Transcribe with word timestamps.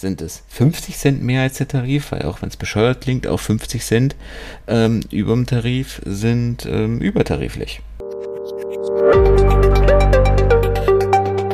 Sind 0.00 0.22
es 0.22 0.44
50 0.48 0.96
Cent 0.96 1.22
mehr 1.22 1.42
als 1.42 1.58
der 1.58 1.68
Tarif, 1.68 2.10
weil 2.10 2.22
auch 2.22 2.40
wenn 2.40 2.48
es 2.48 2.56
bescheuert 2.56 3.02
klingt, 3.02 3.26
auch 3.26 3.38
50 3.38 3.84
Cent 3.84 4.16
ähm, 4.66 5.02
über 5.10 5.34
dem 5.34 5.44
Tarif 5.44 6.00
sind 6.06 6.64
ähm, 6.64 7.02
übertariflich. 7.02 7.82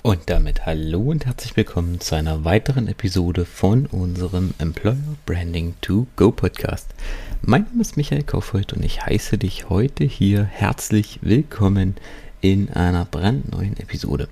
Und 0.04 0.20
damit 0.26 0.64
hallo 0.64 1.10
und 1.10 1.26
herzlich 1.26 1.56
willkommen 1.56 1.98
zu 1.98 2.14
einer 2.14 2.44
weiteren 2.44 2.86
Episode 2.86 3.46
von 3.46 3.86
unserem 3.86 4.54
Employer 4.60 4.94
Branding 5.26 5.74
to 5.80 6.06
Go 6.14 6.30
Podcast. 6.30 6.86
Mein 7.42 7.64
Name 7.64 7.82
ist 7.82 7.96
Michael 7.96 8.22
Kaufhold 8.22 8.72
und 8.74 8.84
ich 8.84 9.04
heiße 9.04 9.38
dich 9.38 9.70
heute 9.70 10.04
hier 10.04 10.44
herzlich 10.44 11.18
willkommen 11.20 11.96
in 12.40 12.70
einer 12.70 13.06
brandneuen 13.06 13.76
Episode. 13.78 14.28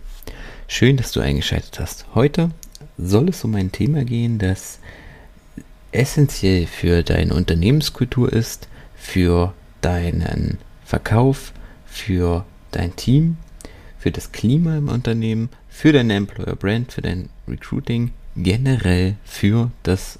Schön, 0.68 0.96
dass 0.96 1.10
du 1.10 1.18
eingeschaltet 1.18 1.80
hast. 1.80 2.06
Heute 2.14 2.50
soll 2.98 3.28
es 3.28 3.44
um 3.44 3.54
ein 3.54 3.72
Thema 3.72 4.04
gehen, 4.04 4.38
das 4.38 4.78
essentiell 5.92 6.66
für 6.66 7.02
deine 7.02 7.34
Unternehmenskultur 7.34 8.32
ist, 8.32 8.68
für 8.96 9.54
deinen 9.80 10.58
Verkauf, 10.84 11.52
für 11.86 12.44
dein 12.70 12.96
Team, 12.96 13.36
für 13.98 14.10
das 14.10 14.32
Klima 14.32 14.76
im 14.76 14.88
Unternehmen, 14.88 15.48
für 15.68 15.92
deine 15.92 16.14
Employer 16.14 16.56
Brand, 16.56 16.92
für 16.92 17.02
dein 17.02 17.28
Recruiting, 17.48 18.12
generell 18.36 19.16
für 19.24 19.70
das 19.82 20.18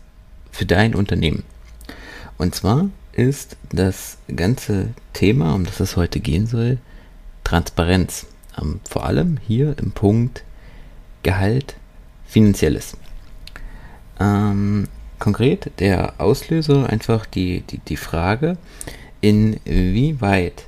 für 0.51 0.67
dein 0.67 0.95
Unternehmen. 0.95 1.43
Und 2.39 2.55
zwar 2.55 2.89
ist 3.13 3.57
das 3.73 4.19
ganze 4.35 4.91
Thema, 5.13 5.55
um 5.55 5.65
das 5.65 5.81
es 5.81 5.97
heute 5.97 6.21
gehen 6.21 6.47
soll, 6.47 6.79
Transparenz. 7.43 8.27
Ähm, 8.61 8.81
vor 8.89 9.05
allem 9.05 9.39
hier 9.47 9.77
im 9.79 9.93
Punkt 9.93 10.45
Gehalt, 11.23 11.77
Finanzielles. 12.35 12.97
Ähm, 14.19 14.89
konkret 15.21 15.71
der 15.79 16.15
Auslöser 16.19 16.91
einfach 16.91 17.27
die, 17.27 17.61
die, 17.61 17.79
die 17.79 17.97
Frage, 17.97 18.57
inwieweit 19.21 20.65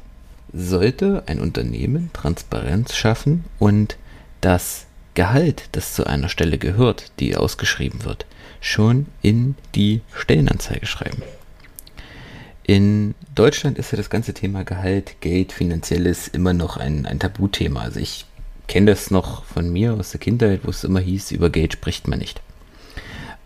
sollte 0.52 1.24
ein 1.26 1.40
Unternehmen 1.40 2.10
Transparenz 2.12 2.94
schaffen 2.94 3.44
und 3.58 3.96
das 4.42 4.86
Gehalt, 5.14 5.68
das 5.72 5.94
zu 5.94 6.06
einer 6.06 6.28
Stelle 6.28 6.58
gehört, 6.58 7.10
die 7.18 7.34
ausgeschrieben 7.34 8.04
wird, 8.04 8.26
schon 8.60 9.06
in 9.20 9.56
die 9.74 10.02
Stellenanzeige 10.14 10.86
schreiben. 10.86 11.22
In 12.62 13.16
Deutschland 13.34 13.76
ist 13.76 13.90
ja 13.90 13.96
das 13.96 14.08
ganze 14.08 14.34
Thema 14.34 14.62
Gehalt, 14.62 15.20
Geld, 15.20 15.50
finanzielles 15.50 16.28
immer 16.28 16.52
noch 16.52 16.76
ein, 16.76 17.06
ein 17.06 17.18
Tabuthema. 17.18 17.80
Also 17.80 17.98
ich 17.98 18.24
kenne 18.66 18.90
das 18.90 19.10
noch 19.10 19.44
von 19.44 19.72
mir 19.72 19.94
aus 19.94 20.10
der 20.10 20.20
Kindheit, 20.20 20.60
wo 20.64 20.70
es 20.70 20.84
immer 20.84 21.00
hieß, 21.00 21.32
über 21.32 21.50
Geld 21.50 21.72
spricht 21.72 22.08
man 22.08 22.18
nicht. 22.18 22.40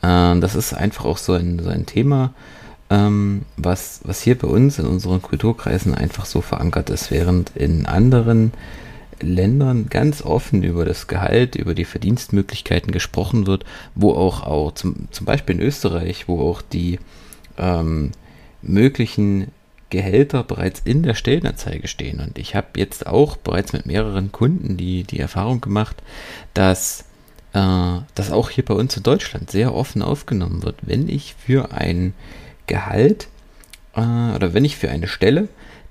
Ähm, 0.03 0.41
das 0.41 0.55
ist 0.55 0.73
einfach 0.73 1.05
auch 1.05 1.19
so 1.19 1.33
ein, 1.35 1.59
so 1.59 1.69
ein 1.69 1.87
Thema, 1.87 2.33
ähm, 2.89 3.43
was, 3.57 4.01
was 4.05 4.23
hier 4.23 4.37
bei 4.37 4.49
uns 4.49 4.79
in 4.79 4.87
unseren 4.87 5.23
Kulturkreisen 5.23 5.95
einfach 5.95 6.25
so 6.25 6.41
verankert 6.41 6.91
ist, 6.91 7.11
während 7.11 7.57
in 7.57 7.87
anderen 7.87 8.53
Ländern 9.23 9.89
ganz 9.89 10.23
offen 10.23 10.63
über 10.63 10.85
das 10.85 11.07
Gehalt, 11.07 11.55
über 11.55 11.75
die 11.75 11.85
Verdienstmöglichkeiten 11.85 12.91
gesprochen 12.91 13.47
wird, 13.47 13.65
wo 13.95 14.13
auch, 14.13 14.45
auch 14.45 14.73
zum, 14.73 15.09
zum 15.11 15.27
Beispiel 15.27 15.57
in 15.57 15.63
Österreich, 15.63 16.27
wo 16.27 16.41
auch 16.41 16.63
die 16.63 16.99
ähm, 17.59 18.13
möglichen 18.63 19.49
Gehälter 19.91 20.43
bereits 20.45 20.81
in 20.85 21.03
der 21.03 21.15
Stellenanzeige 21.15 21.89
stehen. 21.89 22.21
Und 22.21 22.39
ich 22.39 22.55
habe 22.55 22.69
jetzt 22.77 23.07
auch 23.07 23.37
bereits 23.37 23.73
mit 23.73 23.87
mehreren 23.87 24.33
Kunden 24.33 24.77
die, 24.77 25.05
die 25.05 25.19
Erfahrung 25.19 25.61
gemacht, 25.61 25.97
dass 26.55 27.05
äh, 27.53 27.99
das 28.15 28.31
auch 28.31 28.51
hier 28.51 28.65
bei 28.65 28.75
uns 28.75 28.97
in 28.97 29.03
Deutschland 29.03 29.51
sehr 29.51 29.75
offen 29.75 30.03
aufgenommen 30.03 30.63
wird, 30.63 30.77
wenn 30.83 31.09
ich 31.09 31.35
für 31.35 31.73
ein 31.73 32.15
Gehalt 32.67 33.29
äh, 33.95 34.01
oder 34.01 34.55
wenn 34.55 34.65
ich 34.65 34.77
für 34.77 34.91
eine 34.91 35.09
Stelle 35.09 35.49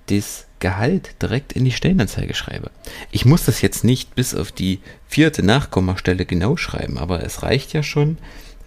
das 0.08 0.48
Gehalt 0.60 1.22
direkt 1.22 1.54
in 1.54 1.66
die 1.66 1.72
Stellenanzeige 1.72 2.34
schreibe. 2.34 2.72
Ich 3.12 3.26
muss 3.26 3.46
das 3.46 3.62
jetzt 3.62 3.84
nicht 3.84 4.16
bis 4.16 4.36
auf 4.36 4.52
die 4.52 4.80
vierte 5.08 5.44
Nachkommastelle 5.44 6.26
genau 6.26 6.58
schreiben, 6.58 6.98
aber 6.98 7.24
es 7.24 7.44
reicht 7.44 7.74
ja 7.74 7.84
schon, 7.84 8.18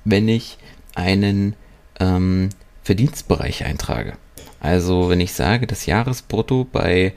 wenn 0.04 0.28
ich 0.28 0.58
einen 0.94 1.54
ähm, 2.00 2.50
Verdienstbereich 2.82 3.64
eintrage. 3.64 4.14
Also 4.62 5.10
wenn 5.10 5.18
ich 5.18 5.32
sage, 5.32 5.66
das 5.66 5.86
Jahresbrutto 5.86 6.64
bei, 6.70 7.14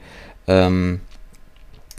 ähm, 0.48 1.00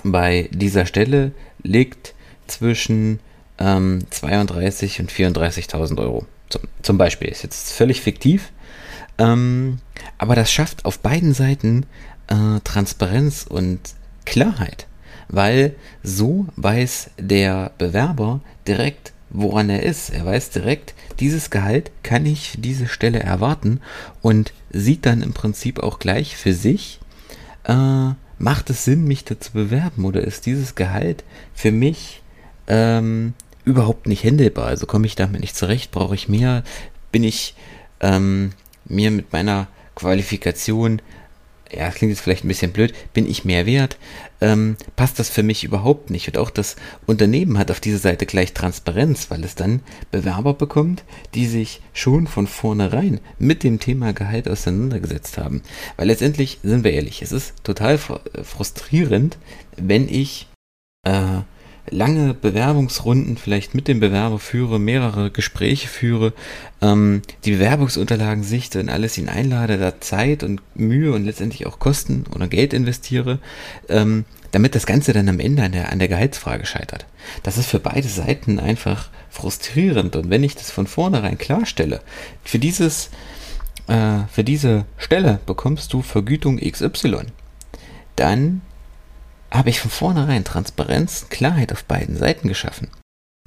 bei 0.03 0.49
dieser 0.51 0.85
Stelle 0.85 1.31
liegt 1.63 2.13
zwischen 2.47 3.21
ähm, 3.57 4.01
32 4.09 4.99
und 4.99 5.09
34.000 5.09 5.99
Euro. 5.99 6.25
Zum, 6.49 6.61
zum, 6.81 6.97
Beispiel. 6.97 7.29
Ist 7.29 7.43
jetzt 7.43 7.71
völlig 7.71 8.01
fiktiv, 8.01 8.51
ähm, 9.17 9.79
aber 10.17 10.35
das 10.35 10.51
schafft 10.51 10.83
auf 10.83 10.99
beiden 10.99 11.33
Seiten 11.33 11.85
äh, 12.27 12.59
Transparenz 12.65 13.45
und 13.47 13.79
Klarheit, 14.25 14.85
weil 15.29 15.75
so 16.03 16.45
weiß 16.57 17.11
der 17.17 17.71
Bewerber 17.77 18.41
direkt, 18.67 19.13
woran 19.29 19.69
er 19.69 19.83
ist. 19.83 20.09
Er 20.09 20.25
weiß 20.25 20.51
direkt, 20.51 20.93
dieses 21.19 21.49
Gehalt 21.49 21.91
kann 22.03 22.25
ich 22.25 22.55
diese 22.57 22.87
Stelle 22.87 23.19
erwarten 23.19 23.81
und 24.21 24.53
sieht 24.69 25.05
dann 25.05 25.21
im 25.21 25.33
Prinzip 25.33 25.79
auch 25.79 25.99
gleich 25.99 26.37
für 26.37 26.53
sich, 26.53 26.99
äh, 27.65 28.13
macht 28.39 28.69
es 28.69 28.85
Sinn, 28.85 29.05
mich 29.05 29.25
da 29.25 29.39
zu 29.39 29.51
bewerben 29.51 30.05
oder 30.05 30.21
ist 30.21 30.45
dieses 30.45 30.75
Gehalt 30.75 31.23
für 31.53 31.71
mich 31.71 32.21
ähm, 32.67 33.33
überhaupt 33.65 34.07
nicht 34.07 34.23
händelbar? 34.23 34.67
Also 34.67 34.85
komme 34.85 35.07
ich 35.07 35.15
damit 35.15 35.41
nicht 35.41 35.55
zurecht? 35.55 35.91
Brauche 35.91 36.15
ich 36.15 36.29
mehr? 36.29 36.63
Bin 37.11 37.23
ich 37.23 37.55
ähm, 37.99 38.51
mir 38.85 39.11
mit 39.11 39.33
meiner 39.33 39.67
Qualifikation 39.95 41.01
ja, 41.71 41.85
das 41.85 41.95
klingt 41.95 42.11
jetzt 42.11 42.21
vielleicht 42.21 42.43
ein 42.43 42.47
bisschen 42.47 42.71
blöd, 42.71 42.93
bin 43.13 43.29
ich 43.29 43.45
mehr 43.45 43.65
wert? 43.65 43.97
Ähm, 44.39 44.77
passt 44.95 45.19
das 45.19 45.29
für 45.29 45.43
mich 45.43 45.63
überhaupt 45.63 46.09
nicht? 46.09 46.27
Und 46.27 46.37
auch 46.37 46.49
das 46.49 46.75
Unternehmen 47.05 47.57
hat 47.57 47.71
auf 47.71 47.79
dieser 47.79 47.97
Seite 47.97 48.25
gleich 48.25 48.53
Transparenz, 48.53 49.29
weil 49.29 49.43
es 49.43 49.55
dann 49.55 49.81
Bewerber 50.11 50.53
bekommt, 50.53 51.03
die 51.33 51.47
sich 51.47 51.81
schon 51.93 52.27
von 52.27 52.47
vornherein 52.47 53.19
mit 53.39 53.63
dem 53.63 53.79
Thema 53.79 54.13
Gehalt 54.13 54.47
auseinandergesetzt 54.47 55.37
haben. 55.37 55.61
Weil 55.95 56.07
letztendlich, 56.07 56.59
sind 56.63 56.83
wir 56.83 56.93
ehrlich, 56.93 57.21
es 57.21 57.31
ist 57.31 57.53
total 57.63 57.97
frustrierend, 57.97 59.37
wenn 59.75 60.07
ich 60.07 60.47
äh, 61.03 61.41
lange 61.89 62.33
Bewerbungsrunden 62.33 63.37
vielleicht 63.37 63.73
mit 63.73 63.87
dem 63.87 63.99
Bewerber 63.99 64.39
führe, 64.39 64.79
mehrere 64.79 65.31
Gespräche 65.31 65.87
führe, 65.87 66.33
ähm, 66.81 67.21
die 67.45 67.51
Bewerbungsunterlagen 67.51 68.43
sichte 68.43 68.79
und 68.79 68.89
alles 68.89 69.17
ihn 69.17 69.29
einlade, 69.29 69.77
da 69.77 69.99
Zeit 70.01 70.43
und 70.43 70.61
Mühe 70.75 71.13
und 71.13 71.25
letztendlich 71.25 71.65
auch 71.65 71.79
Kosten 71.79 72.25
oder 72.33 72.47
Geld 72.47 72.73
investiere, 72.73 73.39
ähm, 73.89 74.25
damit 74.51 74.75
das 74.75 74.85
Ganze 74.85 75.13
dann 75.13 75.29
am 75.29 75.39
Ende 75.39 75.63
an 75.63 75.71
der, 75.71 75.91
an 75.91 75.99
der 75.99 76.07
Gehaltsfrage 76.07 76.65
scheitert. 76.65 77.05
Das 77.43 77.57
ist 77.57 77.67
für 77.67 77.79
beide 77.79 78.07
Seiten 78.07 78.59
einfach 78.59 79.09
frustrierend 79.29 80.15
und 80.15 80.29
wenn 80.29 80.43
ich 80.43 80.55
das 80.55 80.71
von 80.71 80.87
vornherein 80.87 81.37
klarstelle, 81.37 82.01
für 82.43 82.59
dieses, 82.59 83.09
äh, 83.87 84.19
für 84.31 84.43
diese 84.43 84.85
Stelle 84.97 85.39
bekommst 85.45 85.93
du 85.93 86.01
Vergütung 86.01 86.57
XY, 86.59 87.27
dann 88.15 88.61
habe 89.51 89.69
ich 89.69 89.79
von 89.79 89.91
vornherein 89.91 90.43
Transparenz, 90.43 91.27
Klarheit 91.29 91.71
auf 91.71 91.85
beiden 91.85 92.17
Seiten 92.17 92.47
geschaffen. 92.47 92.89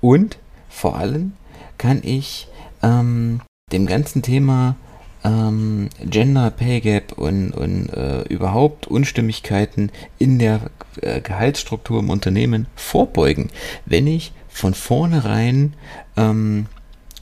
Und 0.01 0.39
vor 0.69 0.97
allem 0.97 1.33
kann 1.79 2.01
ich 2.03 2.49
ähm, 2.83 3.41
dem 3.73 3.87
ganzen 3.87 4.23
Thema 4.23 4.77
ähm, 5.25 5.89
Gender 6.03 6.51
Pay 6.51 6.81
Gap 6.81 7.13
und, 7.13 7.53
und 7.53 7.89
äh, 7.91 8.23
überhaupt 8.23 8.87
Unstimmigkeiten 8.87 9.91
in 10.19 10.39
der 10.39 10.71
äh, 11.03 11.21
Gehaltsstruktur 11.21 12.01
im 12.01 12.11
Unternehmen 12.11 12.67
vorbeugen, 12.75 13.51
wenn 13.85 14.07
ich 14.07 14.33
von 14.49 14.75
vornherein 14.75 15.75
ähm, 16.17 16.67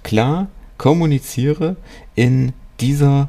klar 0.02 0.48
kommuniziere 0.76 1.76
in 2.14 2.52
dieser 2.80 3.28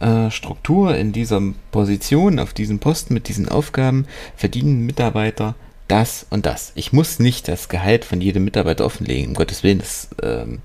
äh, 0.00 0.30
Struktur, 0.30 0.96
in 0.96 1.12
dieser 1.12 1.40
Position, 1.70 2.38
auf 2.38 2.52
diesem 2.52 2.78
Posten 2.78 3.14
mit 3.14 3.28
diesen 3.28 3.48
Aufgaben 3.48 4.06
verdienen 4.36 4.86
Mitarbeiter 4.86 5.54
das 5.88 6.26
und 6.30 6.46
das. 6.46 6.72
Ich 6.74 6.92
muss 6.92 7.18
nicht 7.18 7.48
das 7.48 7.68
Gehalt 7.68 8.04
von 8.04 8.20
jedem 8.20 8.44
Mitarbeiter 8.44 8.84
offenlegen, 8.84 9.28
um 9.28 9.34
Gottes 9.34 9.62
Willen, 9.62 9.78
das 9.78 10.08
ähm, 10.22 10.60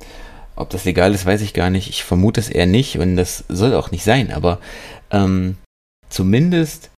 ob 0.56 0.70
das 0.70 0.86
legal 0.86 1.14
ist, 1.14 1.26
weiß 1.26 1.42
ich 1.42 1.54
gar 1.54 1.70
nicht. 1.70 1.90
Ich 1.90 2.04
vermute 2.04 2.40
es 2.40 2.50
eher 2.50 2.68
nicht 2.68 3.00
und 3.00 3.16
das 3.16 3.44
soll 3.50 3.74
auch 3.74 3.92
nicht 3.92 4.04
sein, 4.04 4.32
aber 4.32 4.60
ähm, 5.10 5.58
zumindest 6.10 6.92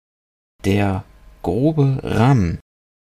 der 0.65 1.05
grobe 1.43 2.01
Rahmen. 2.03 2.59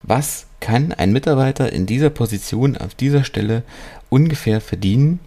Was 0.06 0.46
kann 0.60 0.92
ein 0.92 1.12
Mitarbeiter 1.12 1.72
in 1.72 1.84
dieser 1.84 2.10
Position 2.10 2.76
auf 2.76 2.94
dieser 2.94 3.24
Stelle 3.24 3.62
ungefähr 4.08 4.60
verdienen? 4.60 5.20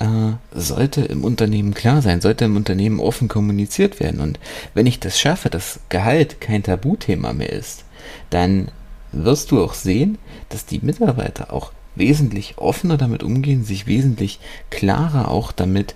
Äh, 0.00 0.32
sollte 0.52 1.02
im 1.02 1.24
Unternehmen 1.24 1.72
klar 1.72 2.02
sein, 2.02 2.20
sollte 2.20 2.44
im 2.46 2.56
Unternehmen 2.56 2.98
offen 2.98 3.28
kommuniziert 3.28 4.00
werden. 4.00 4.20
Und 4.20 4.40
wenn 4.74 4.86
ich 4.86 4.98
das 4.98 5.20
schaffe, 5.20 5.50
dass 5.50 5.80
Gehalt 5.88 6.40
kein 6.40 6.64
Tabuthema 6.64 7.32
mehr 7.32 7.52
ist, 7.52 7.84
dann 8.30 8.68
wirst 9.12 9.52
du 9.52 9.62
auch 9.62 9.74
sehen, 9.74 10.18
dass 10.48 10.66
die 10.66 10.80
Mitarbeiter 10.80 11.52
auch 11.52 11.72
wesentlich 11.94 12.58
offener 12.58 12.96
damit 12.96 13.22
umgehen, 13.22 13.64
sich 13.64 13.86
wesentlich 13.86 14.40
klarer 14.70 15.30
auch 15.30 15.52
damit 15.52 15.94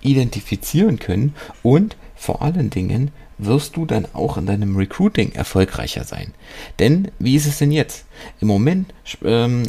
identifizieren 0.00 0.98
können 1.00 1.34
und 1.62 1.96
vor 2.14 2.42
allen 2.42 2.70
Dingen 2.70 3.10
wirst 3.38 3.76
du 3.76 3.86
dann 3.86 4.06
auch 4.12 4.36
in 4.36 4.46
deinem 4.46 4.76
Recruiting 4.76 5.32
erfolgreicher 5.32 6.04
sein. 6.04 6.32
Denn 6.78 7.10
wie 7.18 7.36
ist 7.36 7.46
es 7.46 7.58
denn 7.58 7.72
jetzt? 7.72 8.04
Im 8.40 8.48
Moment 8.48 8.92
ähm, 9.24 9.62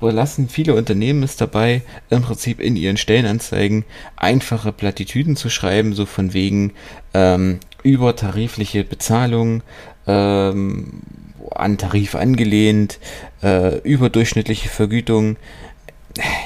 belassen 0.00 0.48
viele 0.48 0.74
Unternehmen 0.74 1.22
es 1.22 1.36
dabei, 1.36 1.82
im 2.10 2.22
Prinzip 2.22 2.60
in 2.60 2.76
ihren 2.76 2.96
Stellenanzeigen 2.96 3.84
einfache 4.16 4.72
Plattitüden 4.72 5.36
zu 5.36 5.48
schreiben, 5.48 5.94
so 5.94 6.06
von 6.06 6.32
wegen 6.32 6.72
ähm, 7.14 7.60
übertarifliche 7.82 8.84
Bezahlung, 8.84 9.62
ähm, 10.06 11.02
an 11.50 11.78
Tarif 11.78 12.14
angelehnt, 12.14 12.98
äh, 13.42 13.78
überdurchschnittliche 13.78 14.68
Vergütung. 14.68 15.36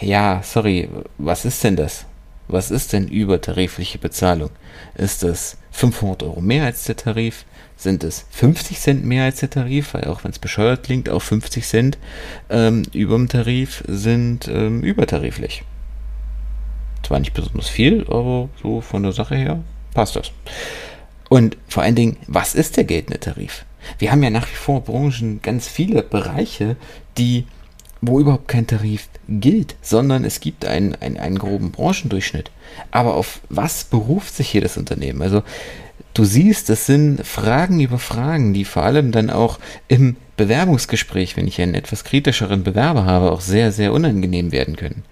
Ja, 0.01 0.43
sorry, 0.45 0.89
was 1.19 1.45
ist 1.45 1.63
denn 1.65 1.77
das? 1.77 2.07
Was 2.53 2.71
ist 2.71 2.93
denn 2.93 3.07
übertarifliche 3.07 3.99
Bezahlung? 3.99 4.51
Ist 4.97 5.23
das 5.23 5.57
500 5.71 6.25
Euro 6.25 6.41
mehr 6.41 6.65
als 6.65 6.85
der 6.85 6.97
Tarif? 6.97 7.45
Sind 7.77 8.03
es 8.03 8.27
50 8.31 8.79
Cent 8.79 9.05
mehr 9.05 9.25
als 9.25 9.41
der 9.41 9.51
Tarif? 9.51 9.95
Weil 9.95 10.05
auch 10.05 10.25
wenn 10.25 10.33
es 10.33 10.39
bescheuert 10.39 10.83
klingt, 10.83 11.09
auch 11.09 11.23
50 11.23 11.65
Cent 11.65 11.99
ähm, 12.51 12.83
über 12.93 13.17
dem 13.17 13.29
Tarif 13.29 13.85
sind 13.87 14.49
ähm, 14.49 14.83
übertariflich. 14.83 15.63
Zwar 17.05 17.21
nicht 17.21 17.35
besonders 17.35 17.69
viel, 17.69 18.03
aber 18.09 18.49
so 18.61 18.81
von 18.81 19.05
der 19.05 19.13
Sache 19.13 19.37
her 19.37 19.61
passt 19.95 20.17
das. 20.17 20.33
Und 21.29 21.57
vor 21.69 21.85
allen 21.85 21.95
Dingen, 21.95 22.17
was 22.27 22.57
ist 22.57 22.77
der 22.77 22.85
geltende 22.85 23.21
Tarif? 23.21 23.65
Wir 23.99 24.11
haben 24.11 24.23
ja 24.23 24.31
nach 24.31 24.49
wie 24.51 24.57
vor 24.57 24.83
Branchen 24.83 25.41
ganz 25.41 25.69
viele 25.69 26.03
Bereiche, 26.03 26.77
die 27.17 27.47
wo 28.01 28.21
überhaupt 28.21 28.49
kein 28.49 28.67
Tarif 28.67 29.09
gilt, 29.29 29.77
sondern 29.83 30.25
es 30.25 30.41
gibt 30.41 30.65
einen, 30.65 30.95
einen, 30.97 31.19
einen 31.19 31.39
groben 31.39 31.71
Branchendurchschnitt. 31.71 32.51
Aber 32.91 33.15
auf 33.15 33.41
was 33.49 33.85
beruft 33.85 34.35
sich 34.35 34.51
hier 34.51 34.63
das 34.63 34.77
Unternehmen? 34.77 35.23
Also 35.23 35.43
du 36.15 36.25
siehst, 36.25 36.69
das 36.69 36.87
sind 36.87 37.27
Fragen 37.27 37.81
über 37.81 37.99
Fragen, 37.99 38.55
die 38.55 38.65
vor 38.65 38.85
allem 38.85 39.13
dann 39.13 39.31
auch 39.31 39.59
im 39.89 40.17
Bewerbungsgespräch, 40.37 41.37
wenn 41.37 41.47
ich 41.47 41.61
einen 41.61 41.75
etwas 41.75 42.05
kritischeren 42.05 42.65
Bewerber 42.65 43.05
habe, 43.05 43.33
auch 43.33 43.43
sehr, 43.43 43.73
sehr 43.73 43.93
unangenehm 43.93 44.53
werden 44.53 44.77
können. 44.77 45.05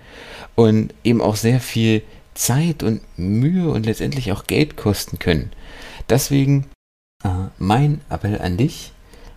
Und 0.54 0.94
eben 1.04 1.20
auch 1.20 1.36
sehr 1.36 1.60
viel 1.60 2.02
Zeit 2.34 2.82
und 2.82 3.00
Mühe 3.18 3.68
und 3.68 3.84
letztendlich 3.84 4.32
auch 4.32 4.46
Geld 4.46 4.76
kosten 4.76 5.18
können. 5.18 5.50
Deswegen 6.08 6.66
äh, 7.22 7.28
mein 7.58 8.00
Appell 8.08 8.40
an 8.40 8.56
dich, 8.56 8.92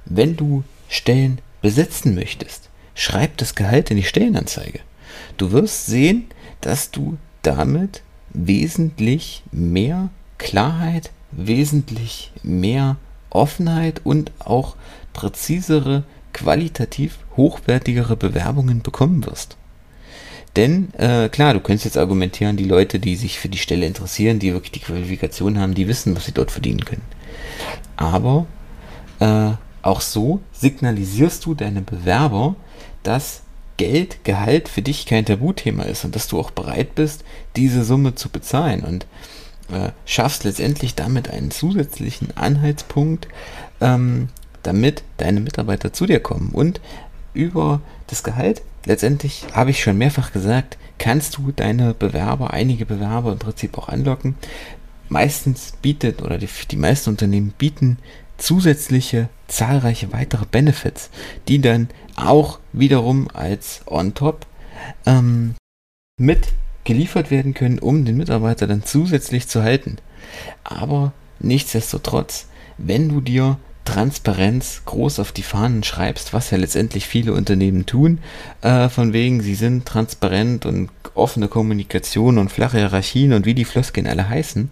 wenn 0.06 0.38
du 0.38 0.64
Stellen 0.88 1.40
besetzen 1.62 2.16
möchtest, 2.16 2.70
schreib 3.02 3.38
das 3.38 3.56
Gehalt 3.56 3.90
in 3.90 3.98
die 3.98 4.04
Stellenanzeige. 4.04 4.80
Du 5.38 5.52
wirst 5.52 5.88
sehen, 5.88 6.28
dass 6.62 6.92
du 6.92 7.18
damit 7.42 8.04
wesentlich 8.30 9.42
mehr 9.52 10.10
Klarheit, 10.38 11.10
wesentlich 11.32 12.32
mehr 12.44 12.98
Offenheit 13.32 14.02
und 14.04 14.32
auch 14.40 14.76
präzisere, 15.14 16.04
qualitativ 16.32 17.18
hochwertigere 17.36 18.16
Bewerbungen 18.16 18.84
bekommen 18.84 19.26
wirst. 19.26 19.58
Denn 20.56 20.94
äh, 20.96 21.30
klar, 21.30 21.54
du 21.54 21.60
könntest 21.60 21.86
jetzt 21.86 21.98
argumentieren, 21.98 22.58
die 22.58 22.66
Leute, 22.66 23.00
die 23.00 23.16
sich 23.16 23.40
für 23.40 23.50
die 23.50 23.58
Stelle 23.58 23.86
interessieren, 23.88 24.38
die 24.38 24.54
wirklich 24.54 24.74
die 24.74 24.80
Qualifikation 24.80 25.58
haben, 25.58 25.74
die 25.74 25.88
wissen, 25.88 26.16
was 26.16 26.26
sie 26.26 26.34
dort 26.34 26.52
verdienen 26.52 26.86
können. 26.86 27.04
Aber 27.96 28.46
äh, 29.20 29.52
auch 29.82 30.02
so 30.02 30.42
signalisierst 30.52 31.46
du 31.46 31.56
deinem 31.56 31.86
Bewerber, 31.86 32.56
dass 33.04 33.42
Geld, 33.78 34.24
Gehalt 34.24 34.70
für 34.70 34.82
dich 34.82 35.06
kein 35.06 35.26
Tabuthema 35.26 35.84
ist 35.84 36.06
und 36.06 36.16
dass 36.16 36.28
du 36.28 36.40
auch 36.40 36.52
bereit 36.52 36.94
bist, 36.96 37.24
diese 37.56 37.84
Summe 37.84 38.16
zu 38.16 38.30
bezahlen 38.30 38.82
und 38.82 39.06
äh, 39.72 39.92
schaffst 40.06 40.44
letztendlich 40.44 40.96
damit 40.96 41.30
einen 41.30 41.52
zusätzlichen 41.52 42.36
Anhaltspunkt, 42.38 43.28
ähm, 43.80 44.30
damit 44.64 45.04
deine 45.18 45.40
Mitarbeiter 45.40 45.94
zu 45.94 46.06
dir 46.06 46.20
kommen. 46.20 46.50
Und 46.52 46.80
über 47.34 47.82
das 48.08 48.24
Gehalt 48.24 48.62
letztendlich 48.86 49.46
habe 49.54 49.72
ich 49.72 49.82
schon 49.82 49.98
mehrfach 49.98 50.32
gesagt, 50.32 50.78
kannst 50.98 51.38
du 51.38 51.52
deine 51.52 51.94
Bewerber, 51.94 52.52
einige 52.52 52.86
Bewerber 52.86 53.32
im 53.32 53.40
Prinzip 53.40 53.78
auch 53.78 53.88
anlocken. 53.88 54.36
Meistens 55.10 55.74
bietet 55.82 56.22
oder 56.22 56.38
die, 56.38 56.50
die 56.70 56.78
meisten 56.78 57.10
Unternehmen 57.10 57.54
bieten 57.58 57.98
zusätzliche 58.42 59.30
zahlreiche 59.48 60.12
weitere 60.12 60.46
Benefits, 60.46 61.10
die 61.48 61.62
dann 61.62 61.90
auch 62.16 62.60
wiederum 62.74 63.28
als 63.34 63.82
On-Top 63.86 64.46
ähm, 65.06 65.56
mit 66.18 66.48
geliefert 66.84 67.30
werden 67.32 67.54
können, 67.54 67.80
um 67.80 68.06
den 68.06 68.18
Mitarbeiter 68.18 68.68
dann 68.68 68.84
zusätzlich 68.84 69.48
zu 69.48 69.64
halten. 69.64 69.98
Aber 70.64 71.14
nichtsdestotrotz, 71.40 72.48
wenn 72.78 73.10
du 73.10 73.22
dir 73.22 73.58
Transparenz 73.86 74.84
groß 74.86 75.20
auf 75.20 75.32
die 75.32 75.44
Fahnen 75.44 75.84
schreibst, 75.84 76.34
was 76.34 76.52
ja 76.52 76.58
letztendlich 76.58 77.08
viele 77.08 77.34
Unternehmen 77.34 77.86
tun, 77.86 78.20
äh, 78.62 78.90
von 78.90 79.12
wegen, 79.14 79.42
sie 79.42 79.56
sind 79.56 79.86
transparent 79.86 80.66
und 80.66 80.90
offene 81.14 81.48
Kommunikation 81.48 82.38
und 82.38 82.52
flache 82.52 82.78
Hierarchien 82.78 83.34
und 83.34 83.46
wie 83.46 83.54
die 83.54 83.66
Floskeln 83.66 84.08
alle 84.08 84.30
heißen, 84.30 84.72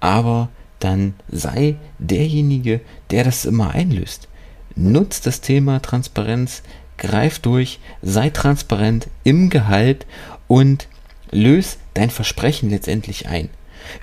aber 0.00 0.48
dann 0.84 1.14
sei 1.30 1.76
derjenige, 1.98 2.80
der 3.10 3.24
das 3.24 3.44
immer 3.44 3.70
einlöst. 3.70 4.28
Nutzt 4.76 5.26
das 5.26 5.40
Thema 5.40 5.80
Transparenz, 5.80 6.62
greif 6.98 7.38
durch, 7.38 7.80
sei 8.02 8.30
transparent 8.30 9.08
im 9.24 9.50
Gehalt 9.50 10.06
und 10.46 10.88
löse 11.30 11.76
dein 11.94 12.10
Versprechen 12.10 12.70
letztendlich 12.70 13.28
ein. 13.28 13.48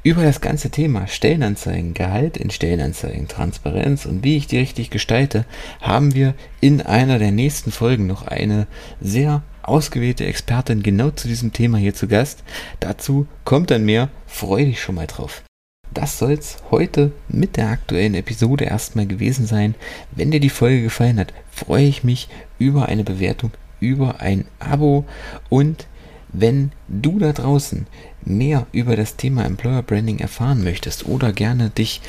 Über 0.03 0.23
das 0.23 0.41
ganze 0.41 0.69
Thema 0.69 1.07
Stellenanzeigen, 1.07 1.93
Gehalt 1.93 2.37
in 2.37 2.51
Stellenanzeigen, 2.51 3.27
Transparenz 3.27 4.05
und 4.05 4.23
wie 4.23 4.37
ich 4.37 4.47
die 4.47 4.59
richtig 4.59 4.89
gestalte, 4.89 5.45
haben 5.81 6.13
wir 6.13 6.33
in 6.59 6.81
einer 6.81 7.19
der 7.19 7.31
nächsten 7.31 7.71
Folgen 7.71 8.07
noch 8.07 8.27
eine 8.27 8.67
sehr 8.99 9.43
ausgewählte 9.63 10.25
Expertin 10.25 10.83
genau 10.83 11.11
zu 11.11 11.27
diesem 11.27 11.53
Thema 11.53 11.77
hier 11.77 11.93
zu 11.93 12.07
Gast. 12.07 12.43
Dazu 12.79 13.27
kommt 13.43 13.71
dann 13.71 13.85
mehr, 13.85 14.09
freue 14.27 14.65
dich 14.65 14.81
schon 14.81 14.95
mal 14.95 15.07
drauf. 15.07 15.43
Das 15.93 16.17
soll 16.17 16.33
es 16.33 16.57
heute 16.71 17.11
mit 17.27 17.57
der 17.57 17.69
aktuellen 17.69 18.15
Episode 18.15 18.65
erstmal 18.65 19.07
gewesen 19.07 19.45
sein. 19.45 19.75
Wenn 20.11 20.31
dir 20.31 20.39
die 20.39 20.49
Folge 20.49 20.83
gefallen 20.83 21.19
hat, 21.19 21.33
freue 21.51 21.85
ich 21.85 22.03
mich 22.03 22.29
über 22.59 22.87
eine 22.87 23.03
Bewertung, 23.03 23.51
über 23.81 24.21
ein 24.21 24.45
Abo 24.59 25.05
und 25.49 25.87
wenn 26.33 26.71
du 26.87 27.19
da 27.19 27.33
draußen 27.33 27.87
mehr 28.23 28.67
über 28.71 28.95
das 28.95 29.17
Thema 29.17 29.43
Employer 29.45 29.81
Branding 29.81 30.19
erfahren 30.19 30.63
möchtest 30.63 31.05
oder 31.07 31.33
gerne 31.33 31.69
dich 31.71 32.01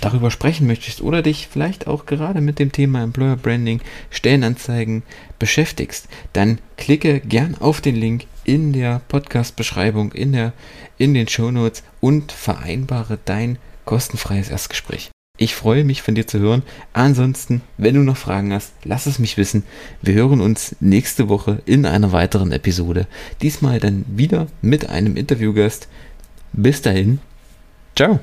darüber 0.00 0.32
sprechen 0.32 0.66
möchtest 0.66 1.00
oder 1.00 1.22
dich 1.22 1.46
vielleicht 1.46 1.86
auch 1.86 2.06
gerade 2.06 2.40
mit 2.40 2.58
dem 2.58 2.72
Thema 2.72 3.02
Employer 3.02 3.36
Branding, 3.36 3.80
Stellenanzeigen 4.10 5.04
beschäftigst, 5.38 6.08
dann 6.32 6.58
klicke 6.76 7.20
gern 7.20 7.54
auf 7.60 7.80
den 7.80 7.94
Link 7.94 8.26
in 8.44 8.72
der 8.72 9.00
Podcast-Beschreibung, 9.08 10.12
in, 10.12 10.32
der, 10.32 10.52
in 10.98 11.14
den 11.14 11.28
Show 11.28 11.50
Notes 11.50 11.82
und 12.00 12.32
vereinbare 12.32 13.18
dein 13.24 13.58
kostenfreies 13.84 14.50
Erstgespräch. 14.50 15.10
Ich 15.36 15.56
freue 15.56 15.82
mich 15.82 16.00
von 16.00 16.14
dir 16.14 16.28
zu 16.28 16.38
hören. 16.38 16.62
Ansonsten, 16.92 17.62
wenn 17.76 17.96
du 17.96 18.02
noch 18.02 18.16
Fragen 18.16 18.52
hast, 18.52 18.72
lass 18.84 19.06
es 19.06 19.18
mich 19.18 19.36
wissen. 19.36 19.64
Wir 20.00 20.14
hören 20.14 20.40
uns 20.40 20.76
nächste 20.78 21.28
Woche 21.28 21.60
in 21.66 21.86
einer 21.86 22.12
weiteren 22.12 22.52
Episode. 22.52 23.08
Diesmal 23.42 23.80
dann 23.80 24.04
wieder 24.06 24.46
mit 24.62 24.88
einem 24.88 25.16
Interviewgast. 25.16 25.88
Bis 26.52 26.82
dahin. 26.82 27.18
Ciao. 27.96 28.20